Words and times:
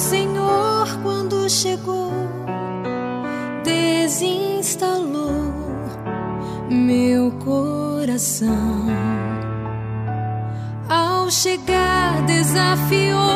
Senhor, 0.00 0.88
quando 1.02 1.46
chegou, 1.50 2.10
desinstalou 3.62 5.30
meu 6.70 7.30
coração. 7.32 8.86
Ao 10.88 11.30
chegar, 11.30 12.22
desafiou-me 12.22 13.29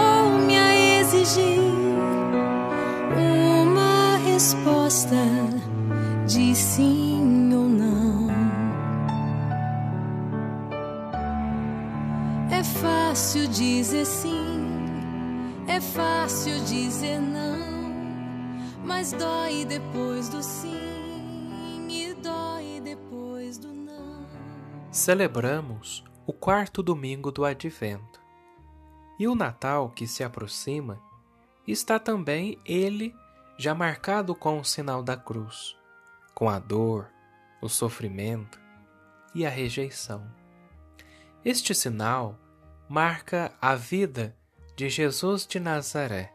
Celebramos 25.04 26.02
o 26.26 26.32
quarto 26.32 26.82
domingo 26.82 27.30
do 27.30 27.44
Advento. 27.44 28.22
E 29.18 29.28
o 29.28 29.34
Natal 29.34 29.90
que 29.90 30.06
se 30.06 30.24
aproxima 30.24 30.98
está 31.68 31.98
também 31.98 32.58
ele 32.64 33.14
já 33.58 33.74
marcado 33.74 34.34
com 34.34 34.58
o 34.58 34.64
sinal 34.64 35.02
da 35.02 35.14
cruz, 35.14 35.76
com 36.34 36.48
a 36.48 36.58
dor, 36.58 37.10
o 37.60 37.68
sofrimento 37.68 38.58
e 39.34 39.44
a 39.44 39.50
rejeição. 39.50 40.26
Este 41.44 41.74
sinal 41.74 42.40
marca 42.88 43.52
a 43.60 43.74
vida 43.74 44.34
de 44.74 44.88
Jesus 44.88 45.46
de 45.46 45.60
Nazaré, 45.60 46.32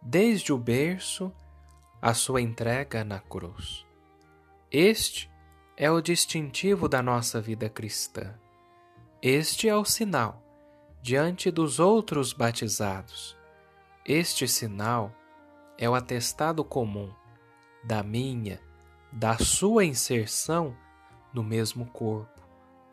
desde 0.00 0.54
o 0.54 0.56
berço 0.56 1.30
à 2.00 2.14
sua 2.14 2.40
entrega 2.40 3.04
na 3.04 3.20
cruz. 3.20 3.86
Este 4.72 5.29
é 5.82 5.90
o 5.90 6.02
distintivo 6.02 6.86
da 6.90 7.00
nossa 7.00 7.40
vida 7.40 7.66
cristã. 7.66 8.34
Este 9.22 9.66
é 9.66 9.74
o 9.74 9.82
sinal 9.82 10.42
diante 11.00 11.50
dos 11.50 11.80
outros 11.80 12.34
batizados. 12.34 13.34
Este 14.04 14.46
sinal 14.46 15.10
é 15.78 15.88
o 15.88 15.94
atestado 15.94 16.62
comum 16.62 17.10
da 17.82 18.02
minha, 18.02 18.60
da 19.10 19.38
sua 19.38 19.86
inserção 19.86 20.76
no 21.32 21.42
mesmo 21.42 21.86
corpo, 21.86 22.46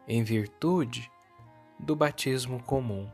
em 0.08 0.24
virtude 0.24 1.12
do 1.78 1.94
batismo 1.94 2.64
comum. 2.64 3.12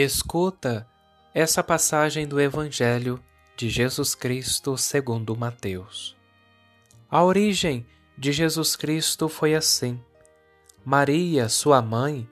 Escuta 0.00 0.86
essa 1.34 1.60
passagem 1.60 2.24
do 2.24 2.40
Evangelho 2.40 3.20
de 3.56 3.68
Jesus 3.68 4.14
Cristo 4.14 4.78
segundo 4.78 5.36
Mateus. 5.36 6.16
A 7.10 7.24
origem 7.24 7.84
de 8.16 8.30
Jesus 8.30 8.76
Cristo 8.76 9.28
foi 9.28 9.56
assim. 9.56 10.00
Maria, 10.84 11.48
sua 11.48 11.82
mãe, 11.82 12.30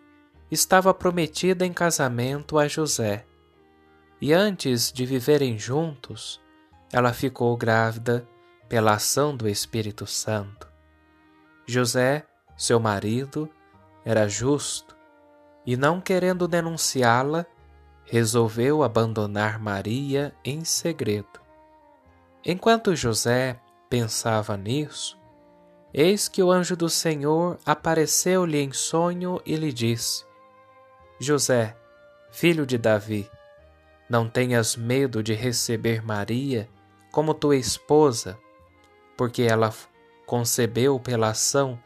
estava 0.48 0.94
prometida 0.94 1.66
em 1.66 1.72
casamento 1.72 2.56
a 2.56 2.68
José. 2.68 3.26
E 4.20 4.32
antes 4.32 4.92
de 4.92 5.04
viverem 5.04 5.58
juntos, 5.58 6.40
ela 6.92 7.12
ficou 7.12 7.56
grávida 7.56 8.24
pela 8.68 8.94
ação 8.94 9.36
do 9.36 9.48
Espírito 9.48 10.06
Santo. 10.06 10.68
José, 11.66 12.24
seu 12.56 12.78
marido, 12.78 13.50
era 14.04 14.28
justo 14.28 14.96
e, 15.66 15.76
não 15.76 16.00
querendo 16.00 16.46
denunciá-la, 16.46 17.44
resolveu 18.06 18.82
abandonar 18.82 19.60
Maria 19.60 20.32
em 20.44 20.64
segredo. 20.64 21.40
Enquanto 22.44 22.94
José 22.94 23.60
pensava 23.90 24.56
nisso, 24.56 25.18
eis 25.92 26.28
que 26.28 26.42
o 26.42 26.50
anjo 26.50 26.76
do 26.76 26.88
Senhor 26.88 27.58
apareceu-lhe 27.66 28.58
em 28.58 28.72
sonho 28.72 29.40
e 29.44 29.56
lhe 29.56 29.72
disse: 29.72 30.24
José, 31.18 31.76
filho 32.30 32.64
de 32.64 32.78
Davi, 32.78 33.28
não 34.08 34.28
tenhas 34.28 34.76
medo 34.76 35.22
de 35.22 35.34
receber 35.34 36.00
Maria 36.04 36.68
como 37.10 37.34
tua 37.34 37.56
esposa, 37.56 38.38
porque 39.16 39.42
ela 39.42 39.74
concebeu 40.24 41.00
pela 41.00 41.30
ação 41.30 41.78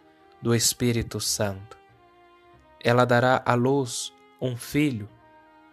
do 0.43 0.55
Espírito 0.55 1.19
Santo. 1.21 1.79
Ela 2.83 3.07
dará 3.07 3.43
à 3.47 3.55
luz 3.55 4.13
um 4.41 4.57
filho 4.57 5.09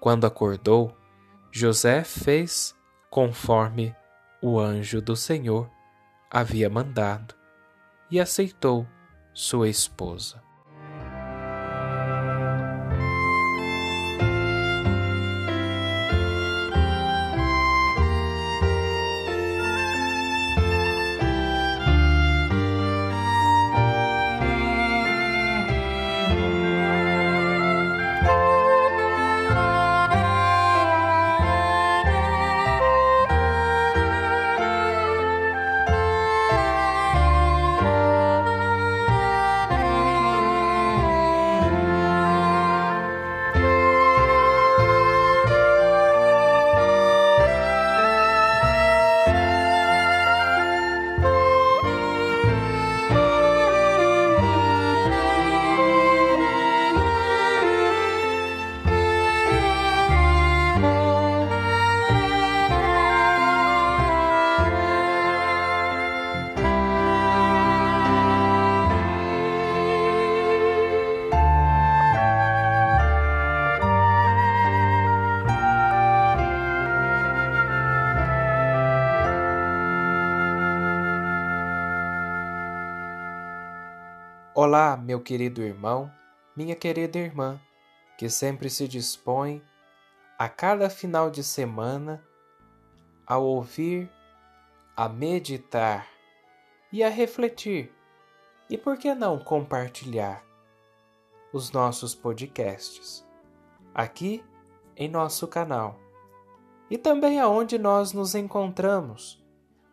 Quando 0.00 0.26
acordou, 0.26 0.96
José 1.52 2.02
fez 2.02 2.74
conforme 3.10 3.94
o 4.42 4.58
anjo 4.58 5.02
do 5.02 5.14
Senhor 5.14 5.70
havia 6.30 6.70
mandado 6.70 7.34
e 8.10 8.18
aceitou 8.18 8.86
sua 9.34 9.68
esposa. 9.68 10.42
Olá, 84.62 84.94
meu 84.94 85.22
querido 85.22 85.62
irmão, 85.62 86.12
minha 86.54 86.76
querida 86.76 87.18
irmã, 87.18 87.58
que 88.18 88.28
sempre 88.28 88.68
se 88.68 88.86
dispõe 88.86 89.64
a 90.38 90.50
cada 90.50 90.90
final 90.90 91.30
de 91.30 91.42
semana 91.42 92.22
a 93.26 93.38
ouvir, 93.38 94.12
a 94.94 95.08
meditar 95.08 96.06
e 96.92 97.02
a 97.02 97.08
refletir, 97.08 97.90
e 98.68 98.76
por 98.76 98.98
que 98.98 99.14
não 99.14 99.38
compartilhar 99.38 100.44
os 101.54 101.72
nossos 101.72 102.14
podcasts 102.14 103.26
aqui 103.94 104.44
em 104.94 105.08
nosso 105.08 105.48
canal 105.48 105.98
e 106.90 106.98
também 106.98 107.40
aonde 107.40 107.78
nós 107.78 108.12
nos 108.12 108.34
encontramos 108.34 109.42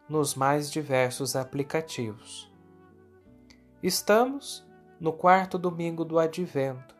nos 0.10 0.36
mais 0.36 0.70
diversos 0.70 1.38
aplicativos. 1.38 2.57
Estamos 3.88 4.68
no 5.00 5.14
quarto 5.14 5.58
domingo 5.58 6.04
do 6.04 6.20
Advento. 6.20 6.94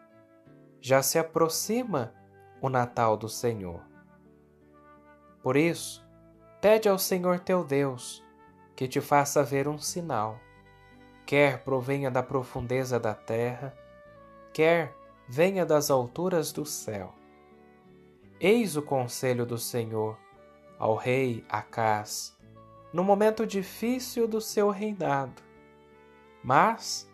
Já 0.80 1.04
se 1.04 1.20
aproxima 1.20 2.14
o 2.62 2.70
Natal 2.70 3.18
do 3.18 3.28
Senhor. 3.28 3.82
Por 5.44 5.58
isso, 5.58 6.08
pede 6.62 6.88
ao 6.88 6.98
Senhor 6.98 7.42
teu 7.42 7.62
Deus 7.62 8.24
que 8.74 8.88
te 8.88 9.02
faça 9.02 9.44
ver 9.44 9.68
um 9.68 9.78
sinal, 9.78 10.40
quer 11.26 11.62
provenha 11.62 12.10
da 12.10 12.24
profundeza 12.24 12.98
da 12.98 13.14
terra, 13.14 13.76
quer 14.54 14.96
venha 15.28 15.66
das 15.66 15.92
alturas 15.92 16.54
do 16.54 16.66
céu. 16.66 17.14
Eis 18.40 18.78
o 18.78 18.82
conselho 18.82 19.46
do 19.46 19.58
Senhor 19.58 20.18
ao 20.80 20.96
rei 20.96 21.44
Acás, 21.50 22.34
no 22.94 23.04
momento 23.04 23.46
difícil 23.46 24.26
do 24.26 24.40
seu 24.40 24.70
reinado. 24.70 25.47
Mas 26.44 27.08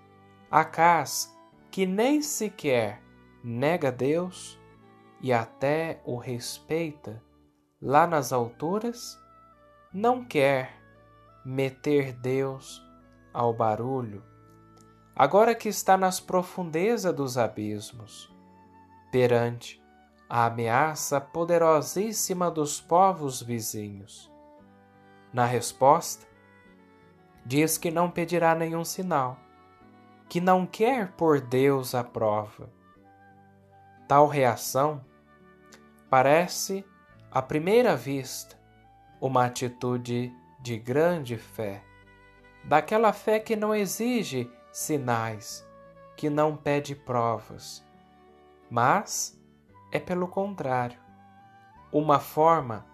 Acás, 0.54 1.36
que 1.72 1.84
nem 1.84 2.22
sequer 2.22 3.02
nega 3.44 3.92
Deus 3.92 4.62
e 5.20 5.34
até 5.34 6.00
o 6.06 6.16
respeita 6.16 7.20
lá 7.82 8.06
nas 8.06 8.32
alturas, 8.32 9.20
não 9.92 10.24
quer 10.24 10.80
meter 11.44 12.14
Deus 12.14 12.88
ao 13.34 13.52
barulho, 13.52 14.24
agora 15.16 15.56
que 15.56 15.70
está 15.70 15.98
nas 15.98 16.20
profundezas 16.20 17.16
dos 17.16 17.36
abismos, 17.36 18.32
perante 19.12 19.84
a 20.30 20.46
ameaça 20.46 21.20
poderosíssima 21.20 22.52
dos 22.52 22.80
povos 22.80 23.42
vizinhos. 23.42 24.32
Na 25.34 25.48
resposta, 25.48 26.28
diz 27.46 27.78
que 27.78 27.92
não 27.92 28.10
pedirá 28.10 28.56
nenhum 28.56 28.86
sinal, 28.86 29.38
que 30.30 30.40
não 30.40 30.66
quer 30.66 31.12
por 31.14 31.42
Deus 31.42 31.94
à 31.94 32.04
prova. 32.04 32.70
Tal 34.08 34.28
reação 34.28 35.04
parece, 36.10 36.86
à 37.32 37.42
primeira 37.42 37.96
vista, 37.96 38.58
uma 39.20 39.46
atitude 39.46 40.32
de 40.60 40.78
grande 40.78 41.38
fé, 41.38 41.84
daquela 42.64 43.12
fé 43.12 43.40
que 43.40 43.56
não 43.56 43.74
exige 43.74 44.50
sinais, 44.72 45.68
que 46.16 46.30
não 46.30 46.56
pede 46.56 46.96
provas, 46.96 47.86
mas 48.70 49.40
é 49.92 50.00
pelo 50.00 50.28
contrário, 50.28 51.00
uma 51.92 52.20
forma 52.20 52.86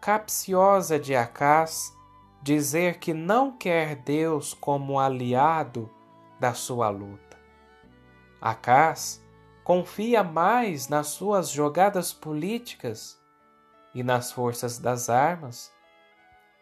capciosa 0.00 0.98
de 0.98 1.14
Acás 1.16 1.95
dizer 2.46 3.00
que 3.00 3.12
não 3.12 3.50
quer 3.50 3.96
Deus 3.96 4.54
como 4.54 5.00
aliado 5.00 5.90
da 6.38 6.54
sua 6.54 6.88
luta. 6.88 7.36
Acás 8.40 9.20
confia 9.64 10.22
mais 10.22 10.86
nas 10.86 11.08
suas 11.08 11.50
jogadas 11.50 12.12
políticas 12.12 13.20
e 13.92 14.04
nas 14.04 14.30
forças 14.30 14.78
das 14.78 15.10
armas 15.10 15.74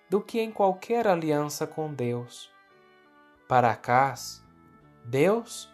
do 0.09 0.23
que 0.23 0.41
em 0.41 0.51
qualquer 0.51 1.07
aliança 1.07 1.67
com 1.67 1.93
Deus. 1.93 2.51
Para 3.47 3.73
Acás, 3.73 4.43
Deus 5.05 5.71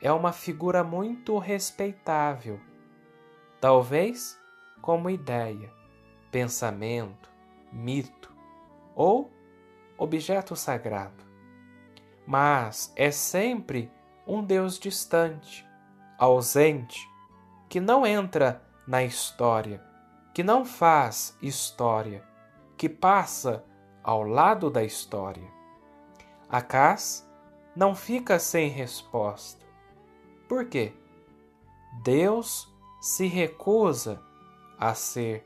é 0.00 0.10
uma 0.10 0.32
figura 0.32 0.82
muito 0.82 1.38
respeitável 1.38 2.58
talvez 3.60 4.36
como 4.82 5.08
ideia, 5.08 5.72
pensamento, 6.32 7.30
mito 7.72 8.34
ou 8.96 9.30
objeto 9.96 10.56
sagrado. 10.56 11.24
Mas 12.26 12.92
é 12.96 13.10
sempre 13.10 13.90
um 14.26 14.42
Deus 14.42 14.78
distante, 14.78 15.66
ausente, 16.18 17.08
que 17.68 17.80
não 17.80 18.06
entra 18.06 18.62
na 18.86 19.02
história, 19.02 19.82
que 20.32 20.42
não 20.42 20.64
faz 20.64 21.36
história, 21.42 22.24
que 22.76 22.88
passa 22.88 23.64
ao 24.02 24.22
lado 24.22 24.70
da 24.70 24.82
história. 24.82 25.48
Acas 26.48 27.28
não 27.74 27.94
fica 27.94 28.38
sem 28.38 28.68
resposta. 28.68 29.64
Por 30.48 30.66
quê? 30.66 30.92
Deus 32.02 32.72
se 33.00 33.26
recusa 33.26 34.22
a 34.78 34.94
ser 34.94 35.44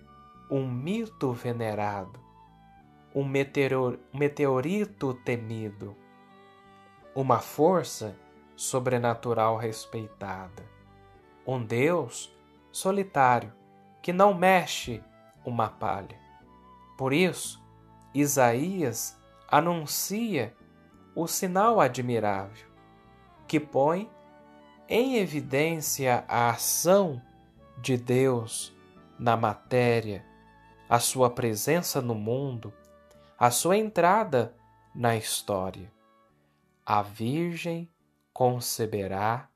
um 0.51 0.67
mito 0.67 1.33
venerado, 1.33 2.19
um 3.19 3.25
meteorito 4.15 5.13
temido, 5.13 5.97
uma 7.13 7.41
força 7.41 8.17
sobrenatural 8.55 9.57
respeitada, 9.57 10.65
um 11.45 11.61
Deus 11.61 12.33
solitário 12.71 13.53
que 14.01 14.13
não 14.13 14.33
mexe 14.33 15.03
uma 15.45 15.69
palha. 15.69 16.17
Por 16.97 17.13
isso, 17.13 17.61
Isaías 18.15 19.21
anuncia 19.51 20.55
o 21.13 21.27
sinal 21.27 21.81
admirável 21.81 22.69
que 23.49 23.59
põe 23.59 24.09
em 24.89 25.17
evidência 25.17 26.25
a 26.29 26.51
ação 26.51 27.21
de 27.79 27.97
Deus 27.97 28.73
na 29.19 29.37
matéria, 29.37 30.25
a 30.89 31.01
sua 31.01 31.29
presença 31.29 32.01
no 32.01 32.15
mundo, 32.15 32.73
a 33.39 33.53
sua 33.53 33.77
entrada 33.77 34.53
na 34.93 35.17
história. 35.17 35.93
A 36.85 37.03
Virgem 37.03 37.89
conceberá 38.33 39.49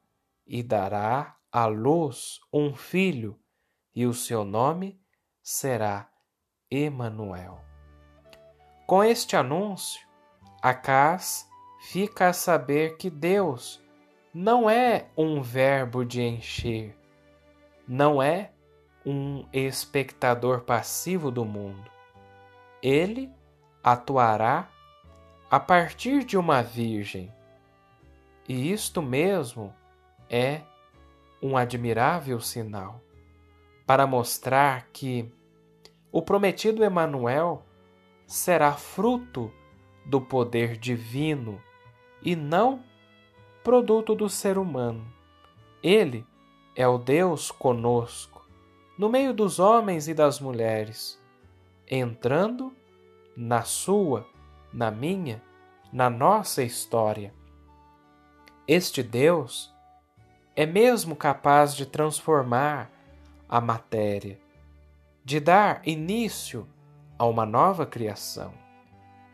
e 0.46 0.62
dará 0.62 1.36
à 1.50 1.66
luz 1.66 2.38
um 2.52 2.74
filho, 2.74 3.36
e 3.94 4.06
o 4.06 4.14
seu 4.14 4.44
nome 4.44 5.00
será 5.42 6.08
Emanuel. 6.70 7.60
Com 8.86 9.02
este 9.02 9.34
anúncio, 9.34 10.06
Acás 10.62 11.48
fica 11.80 12.28
a 12.28 12.32
saber 12.32 12.96
que 12.96 13.10
Deus 13.10 13.82
não 14.32 14.70
é 14.70 15.10
um 15.16 15.42
verbo 15.42 16.04
de 16.04 16.22
encher, 16.22 16.96
não 17.86 18.22
é 18.22 18.52
um 19.04 19.44
espectador 19.52 20.60
passivo 20.60 21.32
do 21.32 21.44
mundo. 21.44 21.90
Ele 22.80 23.28
atuará 23.82 24.68
a 25.50 25.60
partir 25.60 26.24
de 26.24 26.36
uma 26.36 26.62
virgem. 26.62 27.32
E 28.48 28.72
isto 28.72 29.02
mesmo 29.02 29.74
é 30.28 30.62
um 31.42 31.56
admirável 31.56 32.40
sinal 32.40 33.00
para 33.86 34.06
mostrar 34.06 34.88
que 34.92 35.30
o 36.10 36.22
prometido 36.22 36.84
Emanuel 36.84 37.64
será 38.26 38.72
fruto 38.72 39.52
do 40.06 40.20
poder 40.20 40.76
divino 40.76 41.60
e 42.22 42.36
não 42.36 42.82
produto 43.62 44.14
do 44.14 44.28
ser 44.28 44.58
humano. 44.58 45.06
Ele 45.82 46.24
é 46.74 46.86
o 46.86 46.98
Deus 46.98 47.50
conosco, 47.50 48.46
no 48.96 49.08
meio 49.08 49.34
dos 49.34 49.58
homens 49.58 50.08
e 50.08 50.14
das 50.14 50.40
mulheres, 50.40 51.20
entrando 51.86 52.74
na 53.36 53.62
sua, 53.62 54.26
na 54.72 54.90
minha, 54.90 55.42
na 55.92 56.08
nossa 56.08 56.62
história. 56.62 57.34
Este 58.66 59.02
Deus 59.02 59.72
é 60.54 60.66
mesmo 60.66 61.16
capaz 61.16 61.74
de 61.74 61.86
transformar 61.86 62.90
a 63.48 63.60
matéria, 63.60 64.40
de 65.24 65.40
dar 65.40 65.86
início 65.86 66.68
a 67.18 67.26
uma 67.26 67.46
nova 67.46 67.86
criação, 67.86 68.52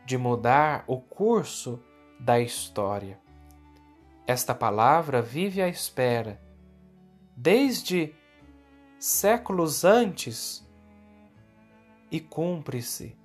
de 0.05 0.17
mudar 0.17 0.83
o 0.87 0.99
curso 0.99 1.81
da 2.19 2.39
história. 2.39 3.19
Esta 4.27 4.53
palavra 4.53 5.21
vive 5.21 5.61
à 5.61 5.67
espera 5.67 6.39
desde 7.35 8.13
séculos 8.99 9.85
antes 9.85 10.67
e 12.11 12.19
cumpre-se 12.19 13.18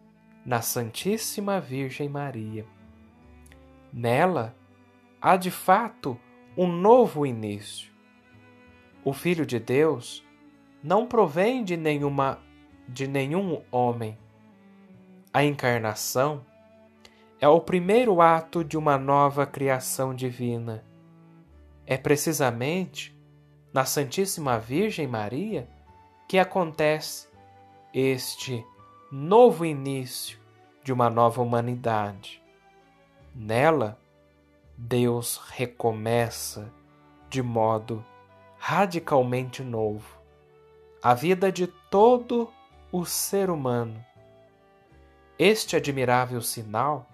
na 0.44 0.60
Santíssima 0.60 1.60
Virgem 1.60 2.08
Maria. 2.08 2.66
Nela 3.92 4.54
há 5.20 5.36
de 5.36 5.50
fato 5.50 6.18
um 6.56 6.66
novo 6.66 7.24
início. 7.24 7.92
O 9.04 9.12
Filho 9.12 9.46
de 9.46 9.58
Deus 9.58 10.24
não 10.82 11.06
provém 11.06 11.64
de 11.64 11.76
nenhuma 11.76 12.38
de 12.86 13.06
nenhum 13.06 13.62
homem. 13.70 14.18
A 15.32 15.42
encarnação 15.42 16.44
é 17.40 17.48
o 17.48 17.60
primeiro 17.60 18.20
ato 18.20 18.62
de 18.62 18.76
uma 18.76 18.98
nova 18.98 19.46
criação 19.46 20.14
divina. 20.14 20.84
É 21.86 21.96
precisamente 21.96 23.18
na 23.72 23.84
Santíssima 23.84 24.58
Virgem 24.58 25.06
Maria 25.06 25.68
que 26.28 26.38
acontece 26.38 27.28
este 27.92 28.64
novo 29.16 29.64
início 29.64 30.40
de 30.82 30.92
uma 30.92 31.08
nova 31.08 31.40
humanidade. 31.40 32.42
Nela, 33.32 33.96
Deus 34.76 35.40
recomeça 35.52 36.68
de 37.30 37.40
modo 37.40 38.04
radicalmente 38.58 39.62
novo 39.62 40.18
a 41.00 41.14
vida 41.14 41.52
de 41.52 41.68
todo 41.68 42.52
o 42.90 43.04
ser 43.04 43.50
humano. 43.50 44.04
Este 45.38 45.76
admirável 45.76 46.42
sinal 46.42 47.08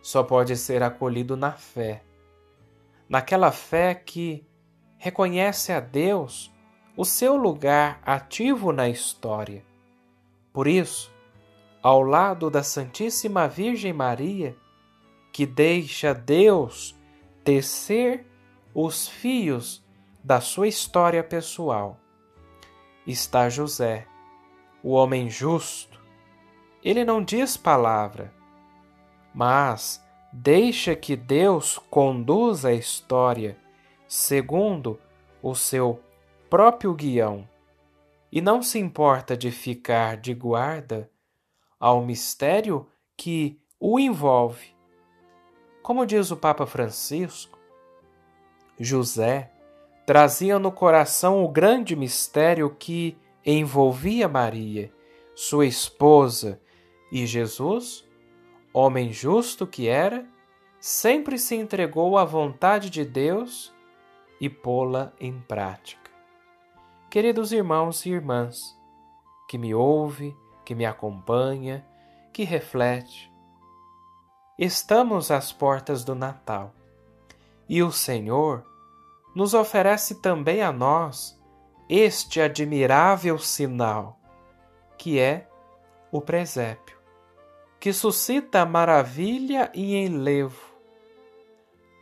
só 0.00 0.22
pode 0.22 0.56
ser 0.56 0.82
acolhido 0.82 1.36
na 1.36 1.52
fé, 1.52 2.02
naquela 3.06 3.52
fé 3.52 3.94
que 3.94 4.48
reconhece 4.96 5.74
a 5.74 5.80
Deus 5.80 6.50
o 6.96 7.04
seu 7.04 7.36
lugar 7.36 8.00
ativo 8.02 8.72
na 8.72 8.88
história. 8.88 9.62
Por 10.56 10.66
isso, 10.66 11.12
ao 11.82 12.00
lado 12.00 12.48
da 12.48 12.62
Santíssima 12.62 13.46
Virgem 13.46 13.92
Maria, 13.92 14.56
que 15.30 15.44
deixa 15.44 16.14
Deus 16.14 16.98
tecer 17.44 18.26
os 18.72 19.06
fios 19.06 19.84
da 20.24 20.40
sua 20.40 20.66
história 20.66 21.22
pessoal, 21.22 22.00
está 23.06 23.50
José, 23.50 24.06
o 24.82 24.92
homem 24.92 25.28
justo. 25.28 26.00
Ele 26.82 27.04
não 27.04 27.22
diz 27.22 27.58
palavra, 27.58 28.32
mas 29.34 30.02
deixa 30.32 30.96
que 30.96 31.14
Deus 31.14 31.78
conduza 31.90 32.68
a 32.70 32.74
história 32.74 33.58
segundo 34.08 34.98
o 35.42 35.54
seu 35.54 36.00
próprio 36.48 36.94
guião 36.94 37.46
e 38.30 38.40
não 38.40 38.62
se 38.62 38.78
importa 38.78 39.36
de 39.36 39.50
ficar 39.50 40.16
de 40.16 40.34
guarda 40.34 41.10
ao 41.78 42.04
mistério 42.04 42.86
que 43.16 43.58
o 43.78 43.98
envolve. 43.98 44.74
Como 45.82 46.04
diz 46.04 46.30
o 46.30 46.36
Papa 46.36 46.66
Francisco, 46.66 47.58
José 48.78 49.52
trazia 50.04 50.58
no 50.58 50.70
coração 50.70 51.44
o 51.44 51.48
grande 51.48 51.96
mistério 51.96 52.74
que 52.78 53.16
envolvia 53.44 54.28
Maria, 54.28 54.92
sua 55.34 55.66
esposa, 55.66 56.60
e 57.10 57.24
Jesus, 57.26 58.04
homem 58.72 59.12
justo 59.12 59.66
que 59.66 59.88
era, 59.88 60.26
sempre 60.80 61.38
se 61.38 61.54
entregou 61.54 62.18
à 62.18 62.24
vontade 62.24 62.90
de 62.90 63.04
Deus 63.04 63.72
e 64.40 64.48
pô-la 64.48 65.12
em 65.20 65.40
prática. 65.40 66.05
Queridos 67.16 67.50
irmãos 67.50 68.04
e 68.04 68.10
irmãs, 68.10 68.78
que 69.48 69.56
me 69.56 69.74
ouve, 69.74 70.36
que 70.66 70.74
me 70.74 70.84
acompanha, 70.84 71.82
que 72.30 72.44
reflete, 72.44 73.32
estamos 74.58 75.30
às 75.30 75.50
portas 75.50 76.04
do 76.04 76.14
Natal 76.14 76.74
e 77.66 77.82
o 77.82 77.90
Senhor 77.90 78.66
nos 79.34 79.54
oferece 79.54 80.16
também 80.16 80.60
a 80.60 80.70
nós 80.70 81.40
este 81.88 82.38
admirável 82.38 83.38
sinal, 83.38 84.20
que 84.98 85.18
é 85.18 85.48
o 86.12 86.20
presépio, 86.20 86.98
que 87.80 87.94
suscita 87.94 88.66
maravilha 88.66 89.72
e 89.72 89.96
enlevo. 89.96 90.70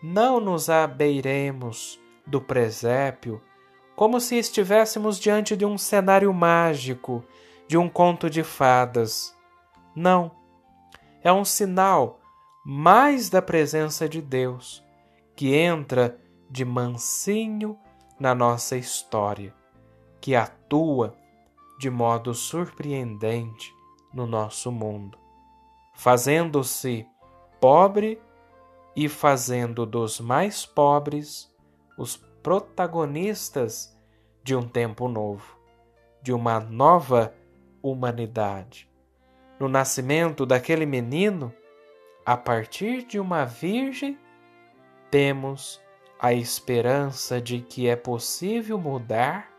Não 0.02 0.40
nos 0.40 0.68
abeiremos 0.68 2.00
do 2.26 2.40
presépio 2.40 3.40
como 3.96 4.20
se 4.20 4.36
estivéssemos 4.36 5.18
diante 5.18 5.56
de 5.56 5.64
um 5.64 5.78
cenário 5.78 6.32
mágico, 6.32 7.24
de 7.68 7.78
um 7.78 7.88
conto 7.88 8.28
de 8.28 8.42
fadas. 8.42 9.34
Não. 9.94 10.30
É 11.22 11.32
um 11.32 11.44
sinal 11.44 12.20
mais 12.64 13.30
da 13.30 13.40
presença 13.40 14.08
de 14.08 14.20
Deus, 14.20 14.82
que 15.36 15.54
entra 15.54 16.18
de 16.50 16.64
mansinho 16.64 17.78
na 18.18 18.34
nossa 18.34 18.76
história, 18.76 19.54
que 20.20 20.34
atua 20.34 21.14
de 21.78 21.90
modo 21.90 22.34
surpreendente 22.34 23.72
no 24.12 24.26
nosso 24.26 24.70
mundo, 24.70 25.18
fazendo-se 25.94 27.06
pobre 27.60 28.20
e 28.94 29.08
fazendo 29.08 29.84
dos 29.84 30.20
mais 30.20 30.64
pobres 30.64 31.52
os 31.98 32.16
protagonistas 32.44 33.98
de 34.42 34.54
um 34.54 34.68
tempo 34.68 35.08
novo, 35.08 35.58
de 36.20 36.30
uma 36.30 36.60
nova 36.60 37.34
humanidade. 37.82 38.86
No 39.58 39.66
nascimento 39.66 40.44
daquele 40.44 40.84
menino, 40.84 41.54
a 42.24 42.36
partir 42.36 43.02
de 43.04 43.18
uma 43.18 43.46
virgem, 43.46 44.18
temos 45.10 45.80
a 46.20 46.34
esperança 46.34 47.40
de 47.40 47.62
que 47.62 47.88
é 47.88 47.96
possível 47.96 48.78
mudar 48.78 49.50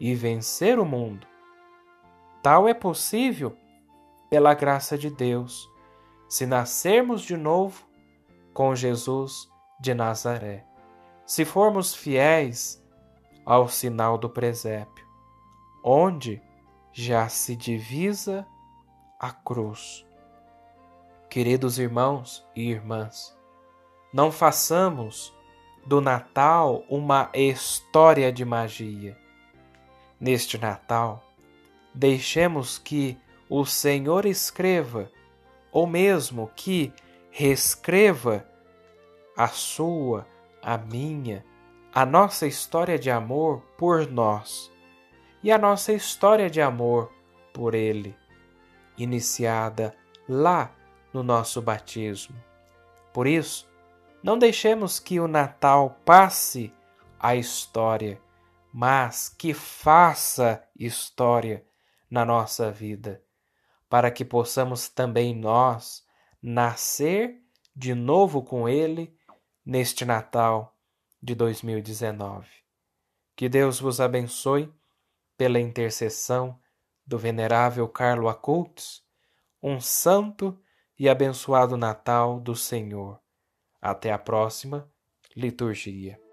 e 0.00 0.14
vencer 0.14 0.78
o 0.78 0.84
mundo. 0.86 1.26
Tal 2.42 2.66
é 2.66 2.72
possível 2.72 3.54
pela 4.30 4.54
graça 4.54 4.96
de 4.96 5.10
Deus, 5.10 5.70
se 6.26 6.46
nascermos 6.46 7.20
de 7.20 7.36
novo 7.36 7.86
com 8.54 8.74
Jesus 8.74 9.46
de 9.78 9.92
Nazaré 9.92 10.64
se 11.26 11.44
formos 11.44 11.94
fiéis 11.94 12.82
ao 13.44 13.68
sinal 13.68 14.18
do 14.18 14.28
presépio, 14.28 15.06
onde 15.82 16.42
já 16.92 17.28
se 17.28 17.56
divisa 17.56 18.46
a 19.18 19.32
cruz. 19.32 20.06
Queridos 21.28 21.78
irmãos 21.78 22.46
e 22.54 22.70
irmãs, 22.70 23.36
não 24.12 24.30
façamos 24.30 25.34
do 25.86 26.00
Natal 26.00 26.84
uma 26.88 27.30
história 27.34 28.32
de 28.32 28.44
magia. 28.44 29.18
Neste 30.20 30.56
Natal, 30.56 31.22
deixemos 31.92 32.78
que 32.78 33.18
o 33.48 33.64
Senhor 33.66 34.24
escreva, 34.24 35.10
ou 35.72 35.86
mesmo 35.86 36.50
que 36.54 36.92
reescreva, 37.30 38.46
a 39.36 39.48
sua 39.48 40.24
a 40.64 40.78
minha, 40.78 41.44
a 41.92 42.06
nossa 42.06 42.46
história 42.46 42.98
de 42.98 43.10
amor 43.10 43.60
por 43.76 44.10
nós 44.10 44.72
e 45.42 45.52
a 45.52 45.58
nossa 45.58 45.92
história 45.92 46.48
de 46.48 46.60
amor 46.62 47.12
por 47.52 47.74
Ele, 47.74 48.16
iniciada 48.96 49.94
lá 50.26 50.74
no 51.12 51.22
nosso 51.22 51.60
batismo. 51.60 52.34
Por 53.12 53.26
isso, 53.26 53.68
não 54.22 54.38
deixemos 54.38 54.98
que 54.98 55.20
o 55.20 55.28
Natal 55.28 56.00
passe 56.02 56.72
a 57.20 57.36
história, 57.36 58.18
mas 58.72 59.28
que 59.28 59.52
faça 59.52 60.66
história 60.74 61.62
na 62.10 62.24
nossa 62.24 62.70
vida, 62.70 63.22
para 63.88 64.10
que 64.10 64.24
possamos 64.24 64.88
também 64.88 65.34
nós 65.34 66.02
nascer 66.42 67.38
de 67.76 67.94
novo 67.94 68.42
com 68.42 68.66
Ele 68.66 69.14
neste 69.64 70.04
Natal 70.04 70.76
de 71.22 71.34
2019. 71.34 72.46
Que 73.36 73.48
Deus 73.48 73.80
vos 73.80 74.00
abençoe 74.00 74.72
pela 75.36 75.58
intercessão 75.58 76.58
do 77.06 77.18
venerável 77.18 77.88
Carlo 77.88 78.28
Acultes, 78.28 79.02
um 79.62 79.80
santo 79.80 80.58
e 80.98 81.08
abençoado 81.08 81.76
Natal 81.76 82.38
do 82.38 82.54
Senhor. 82.54 83.20
Até 83.80 84.12
a 84.12 84.18
próxima 84.18 84.88
liturgia. 85.36 86.23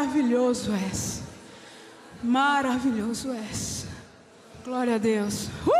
Maravilhoso 0.00 0.72
és. 0.92 1.18
Maravilhoso 2.20 3.32
és. 3.50 3.82
Glória 4.64 4.94
a 4.94 4.98
Deus. 4.98 5.34
Uh! 5.64 5.79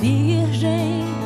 Virgem 0.00 1.19